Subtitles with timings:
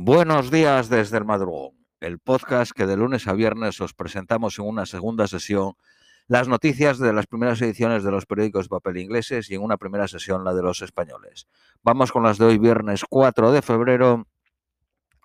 [0.00, 4.66] Buenos días desde el madrugón, el podcast que de lunes a viernes os presentamos en
[4.66, 5.72] una segunda sesión
[6.28, 9.76] las noticias de las primeras ediciones de los periódicos de papel ingleses y en una
[9.76, 11.48] primera sesión la de los españoles.
[11.82, 14.28] Vamos con las de hoy, viernes 4 de febrero,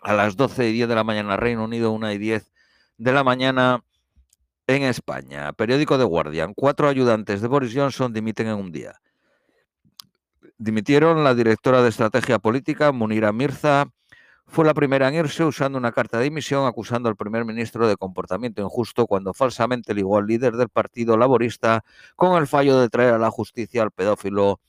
[0.02, 2.52] a las 12 y 10 de la mañana Reino Unido, 1 y 10
[2.98, 3.84] de la mañana
[4.66, 5.54] en España.
[5.54, 6.56] Periódico The Guardian.
[6.56, 9.00] Cuatro ayudantes de Boris Johnson dimiten en un día.
[10.58, 13.92] Dimitieron la directora de estrategia política, Munira Mirza,
[14.48, 17.98] fue la primera en irse usando una carta de dimisión acusando al primer ministro de
[17.98, 21.84] comportamiento injusto cuando falsamente ligó al líder del Partido Laborista
[22.16, 24.60] con el fallo de traer a la justicia al pedófilo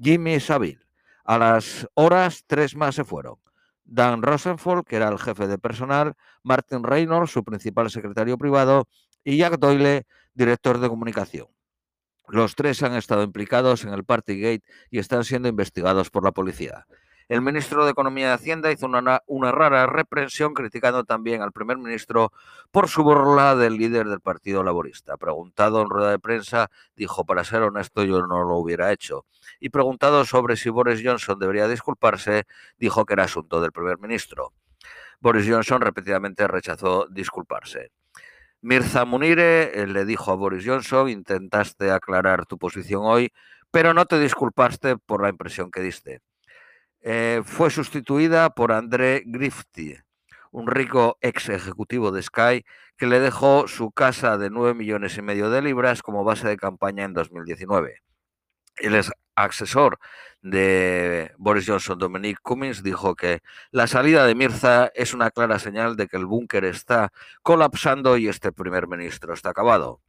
[0.00, 0.80] Jimmy Savile.
[1.24, 3.36] A las horas, tres más se fueron.
[3.84, 8.88] Dan Rosenfeld, que era el jefe de personal, Martin Reynolds, su principal secretario privado,
[9.24, 11.48] y Jack Doyle, director de comunicación.
[12.28, 16.86] Los tres han estado implicados en el Partygate y están siendo investigados por la policía.
[17.28, 21.78] El ministro de Economía y Hacienda hizo una, una, rara reprensión criticando también al primer
[21.78, 22.32] ministro
[22.70, 25.16] por su burla del líder del Partido Laborista.
[25.16, 29.24] Preguntado en rueda de prensa, dijo, para ser honesto, yo no lo hubiera hecho.
[29.58, 32.44] Y preguntado sobre si Boris Johnson debería disculparse,
[32.78, 34.52] dijo que era asunto del primer ministro.
[35.20, 37.90] Boris Johnson repetidamente rechazó disculparse.
[38.60, 43.32] Mirza Munire eh, le dijo a Boris Johnson, intentaste aclarar tu posición hoy,
[43.70, 46.20] pero no te disculpaste por la impresión que diste.
[47.06, 49.94] Eh, fue sustituida por André Grifty,
[50.52, 52.64] un rico ex ejecutivo de Sky
[52.96, 56.56] que le dejó su casa de 9 millones y medio de libras como base de
[56.56, 58.00] campaña en 2019.
[58.76, 59.98] El ex asesor
[60.40, 65.96] de Boris Johnson, Dominic Cummings, dijo que la salida de Mirza es una clara señal
[65.96, 70.00] de que el búnker está colapsando y este primer ministro está acabado.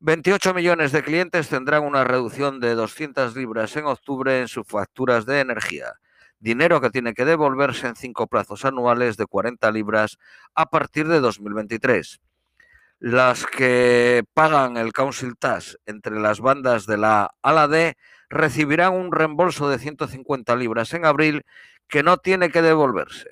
[0.00, 5.24] 28 millones de clientes tendrán una reducción de 200 libras en octubre en sus facturas
[5.24, 5.94] de energía,
[6.38, 10.18] dinero que tiene que devolverse en cinco plazos anuales de 40 libras
[10.54, 12.20] a partir de 2023.
[12.98, 17.96] Las que pagan el Council Tax entre las bandas de la A a la D
[18.28, 21.46] recibirán un reembolso de 150 libras en abril
[21.88, 23.30] que no tiene que devolverse.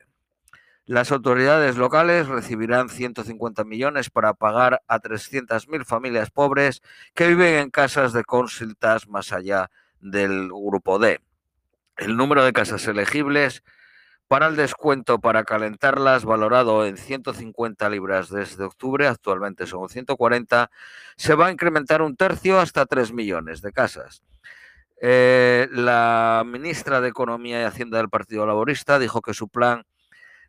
[0.86, 6.82] Las autoridades locales recibirán 150 millones para pagar a 300.000 familias pobres
[7.14, 11.20] que viven en casas de consultas más allá del grupo D.
[11.96, 13.62] El número de casas elegibles
[14.28, 20.70] para el descuento para calentarlas, valorado en 150 libras desde octubre, actualmente son 140,
[21.16, 24.22] se va a incrementar un tercio hasta 3 millones de casas.
[25.00, 29.84] Eh, la ministra de Economía y Hacienda del Partido Laborista dijo que su plan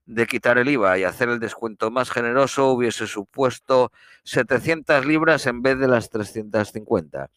[0.05, 3.91] de quitar el IVA y hacer el descuento más generoso hubiese supuesto
[4.23, 7.29] 700 libras en vez de las 350.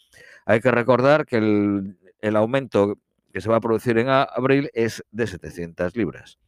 [0.44, 2.98] Hay que recordar que el, el aumento
[3.32, 6.38] que se va a producir en abril es de 700 libras.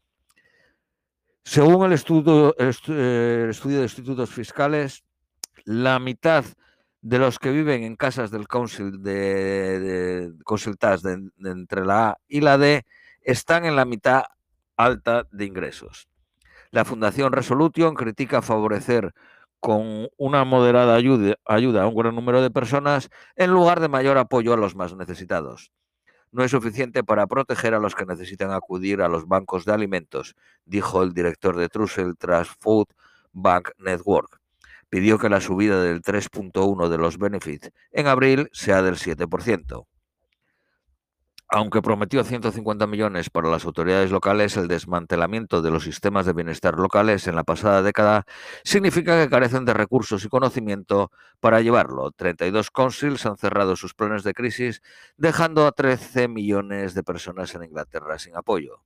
[1.42, 5.04] Según el estudio, el estudio de institutos fiscales,
[5.64, 6.44] la mitad
[7.02, 12.18] de los que viven en casas del Council de, de, de, de entre la A
[12.28, 12.84] y la D
[13.22, 14.24] están en la mitad
[14.76, 16.09] alta de ingresos.
[16.72, 19.12] La Fundación Resolution critica favorecer
[19.58, 24.52] con una moderada ayuda, a un gran número de personas en lugar de mayor apoyo
[24.52, 25.72] a los más necesitados.
[26.30, 30.36] No es suficiente para proteger a los que necesitan acudir a los bancos de alimentos,
[30.64, 32.86] dijo el director de Trussell Trust Food
[33.32, 34.40] Bank Network.
[34.88, 39.86] Pidió que la subida del 3.1 de los benefits en abril sea del 7%.
[41.52, 46.78] Aunque prometió 150 millones para las autoridades locales, el desmantelamiento de los sistemas de bienestar
[46.78, 48.24] locales en la pasada década
[48.62, 52.12] significa que carecen de recursos y conocimiento para llevarlo.
[52.12, 54.80] 32 councils han cerrado sus planes de crisis,
[55.16, 58.84] dejando a 13 millones de personas en Inglaterra sin apoyo.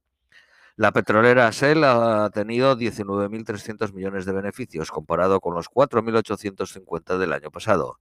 [0.77, 7.51] La petrolera Shell ha tenido 19.300 millones de beneficios, comparado con los 4.850 del año
[7.51, 7.99] pasado.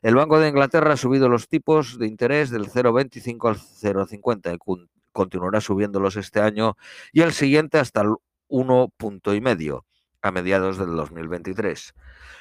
[0.00, 4.88] El Banco de Inglaterra ha subido los tipos de interés del 0,25 al 0,50 y
[5.12, 6.76] continuará subiéndolos este año
[7.12, 8.14] y el siguiente hasta el
[8.48, 9.82] 1,5
[10.22, 11.94] a mediados del 2023.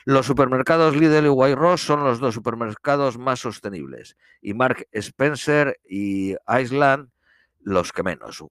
[0.05, 6.35] Los supermercados Lidl y White son los dos supermercados más sostenibles y Mark Spencer y
[6.47, 7.09] Iceland
[7.59, 8.43] los que menos.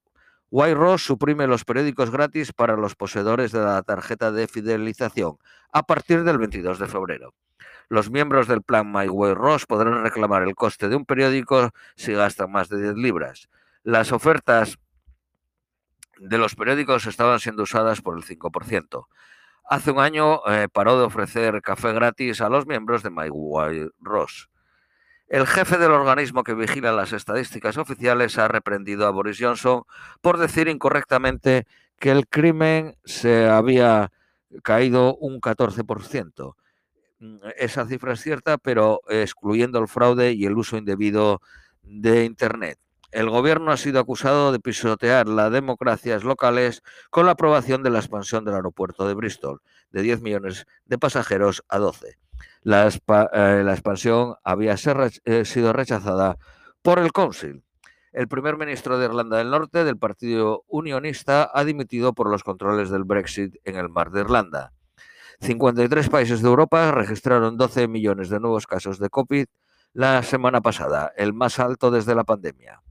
[0.50, 5.38] White suprime los periódicos gratis para los poseedores de la tarjeta de fidelización
[5.72, 7.34] a partir del 22 de febrero.
[7.88, 12.12] Los miembros del plan My Way Ross podrán reclamar el coste de un periódico si
[12.12, 13.48] gastan más de 10 libras.
[13.82, 14.78] Las ofertas
[16.18, 19.06] de los periódicos estaban siendo usadas por el 5%.
[19.68, 23.88] Hace un año eh, paró de ofrecer café gratis a los miembros de My Way
[24.00, 24.48] Ross.
[25.28, 29.82] El jefe del organismo que vigila las estadísticas oficiales ha reprendido a Boris Johnson
[30.20, 31.66] por decir incorrectamente
[31.98, 34.12] que el crimen se había
[34.62, 36.54] caído un 14%.
[37.18, 41.40] Mm, esa cifra es cierta, pero excluyendo el fraude y el uso indebido
[41.82, 42.78] de Internet.
[43.12, 48.00] El gobierno ha sido acusado de pisotear las democracias locales con la aprobación de la
[48.00, 52.18] expansión del aeropuerto de Bristol, de 10 millones de pasajeros a 12.
[52.62, 54.74] La, eh, expansión había
[55.24, 56.36] eh, sido rechazada
[56.82, 57.62] por el Council.
[58.12, 62.90] El primer ministro de Irlanda del Norte, del Partido Unionista, ha dimitido por los controles
[62.90, 64.72] del Brexit en el mar de Irlanda.
[65.40, 69.46] 53 países de Europa registraron 12 millones de nuevos casos de COVID
[69.92, 72.82] la semana pasada, el más alto desde la pandemia.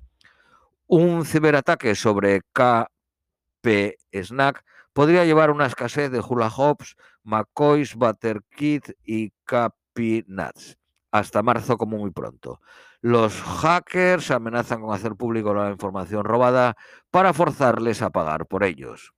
[0.87, 4.63] Un ciberataque sobre KP Snack
[4.93, 10.77] podría llevar una escasez de hula hoops, McCoys, Butter Kit y Cappy Nuts
[11.15, 12.59] hasta marzo como muy pronto.
[12.99, 16.75] Los hackers amenazan con hacer público la información robada
[17.09, 19.13] para forzarles a pagar por ellos.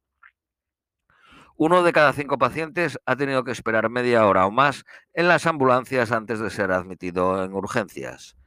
[1.59, 5.47] Uno de cada cinco pacientes ha tenido que esperar media hora o más en las
[5.47, 8.37] ambulancias antes de ser admitido en urgencias.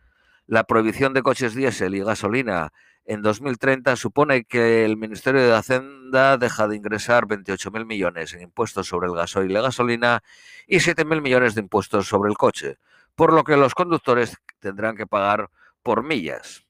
[0.47, 2.73] La prohibición de coches diésel y gasolina
[3.05, 8.87] en 2030 supone que el Ministerio de Hacienda deja de ingresar 28.000 millones en impuestos
[8.87, 10.23] sobre el gasoil y la gasolina
[10.69, 12.79] y 7.000 millones de impuestos sobre el coche,
[13.17, 15.51] por lo que los conductores tendrán que pagar
[15.83, 16.65] por millas.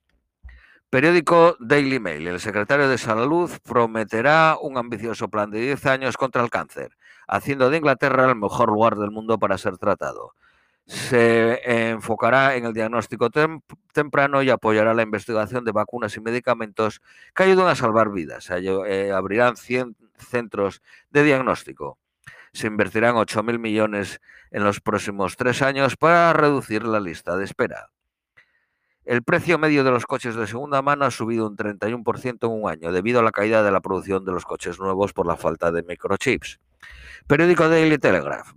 [0.90, 2.26] Periódico Daily Mail.
[2.26, 6.96] El secretario de Salud prometerá un ambicioso plan de 10 años contra el cáncer,
[7.28, 10.34] haciendo de Inglaterra el mejor lugar del mundo para ser tratado.
[10.87, 11.60] Se
[11.90, 13.31] enfocará en el diagnóstico
[13.92, 17.00] temprano y apoyará la investigación de vacunas y medicamentos
[17.36, 18.50] que ayuden a salvar vidas.
[18.50, 21.98] Eh, abrirán 100 centros de diagnóstico.
[22.52, 24.20] Se invertirán 8.000 millones
[24.50, 27.90] en los próximos tres años para reducir la lista de espera.
[29.05, 32.70] El precio medio de los coches de segunda mano ha subido un 31% en un
[32.70, 35.73] año debido a la caída de la producción de los coches nuevos por la falta
[35.73, 36.61] de microchips.
[37.26, 38.52] Periódico Daily Telegraph.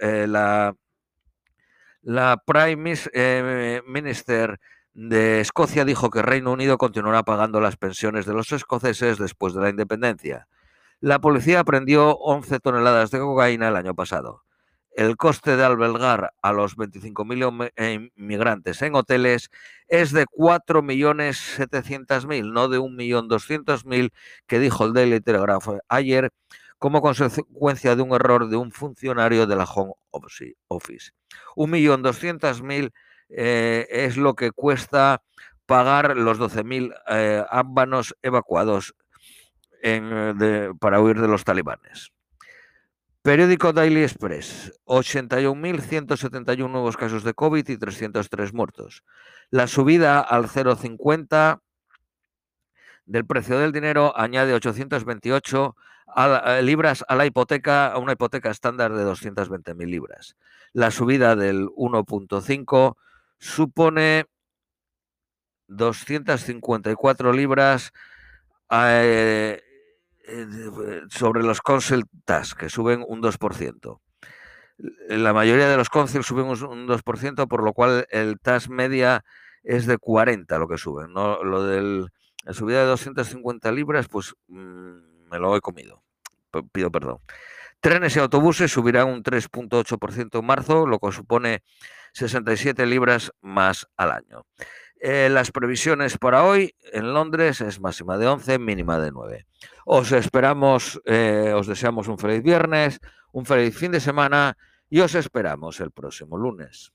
[0.00, 0.74] Eh, la,
[2.44, 4.58] Prime eh, Minister
[4.94, 9.60] de Escocia dijo que Reino Unido continuará pagando las pensiones de los escoceses después de
[9.60, 10.48] la independencia.
[11.00, 14.42] La policía prendió 11 toneladas de cocaína el año pasado
[14.98, 19.48] el coste de albergar a los 25.000 eh, inmigrantes en hoteles
[19.86, 24.10] es de 4.700.000, no de 1.200.000
[24.48, 26.32] que dijo el Daily Telegraph ayer
[26.80, 31.12] como consecuencia de un error de un funcionario de la Home Office.
[31.54, 32.90] 1.200.000
[33.28, 35.22] eh, es lo que cuesta
[35.66, 38.96] pagar los 12.000 eh, ámbanos evacuados
[40.80, 42.10] para huir de los talibanes.
[43.22, 49.04] Periódico Daily Express, 81.171 nuevos casos de COVID y 303 muertos.
[49.50, 51.60] La subida al 0,50
[53.06, 55.76] del precio del dinero añade 828
[56.16, 60.36] eh, libras a la hipoteca, a una hipoteca estándar de 220.000 libras.
[60.72, 62.96] La subida del 1.5
[63.38, 64.26] supone
[65.66, 67.92] 254 libras
[68.70, 69.62] eh,
[71.10, 74.00] sobre los Council TAS, que suben un 2%.
[75.08, 79.24] La mayoría de los Council suben un 2%, por lo cual el TAS media
[79.62, 81.12] es de 40 lo que suben.
[81.12, 81.42] ¿no?
[81.42, 82.06] Lo de
[82.44, 86.02] la subida de 250 libras, pues mm, me lo he comido.
[86.72, 87.18] pido perdón.
[87.80, 91.62] Trenes y autobuses subirán un 3.8% en marzo, lo que supone
[92.12, 94.46] 67 libras más al año.
[95.00, 99.46] Eh, las previsiones para hoy en Londres es máxima de 11, mínima de 9.
[99.84, 103.00] Os esperamos, eh, os deseamos un feliz viernes,
[103.32, 104.56] un feliz fin de semana
[104.90, 106.92] y os esperamos el próximo lunes.